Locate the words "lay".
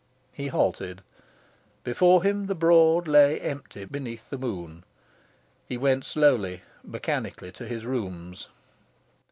3.07-3.39